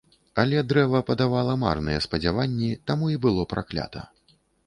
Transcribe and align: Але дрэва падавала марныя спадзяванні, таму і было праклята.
Але 0.43 0.61
дрэва 0.69 1.01
падавала 1.09 1.53
марныя 1.65 1.99
спадзяванні, 2.07 2.71
таму 2.89 3.13
і 3.17 3.21
было 3.29 3.47
праклята. 3.55 4.01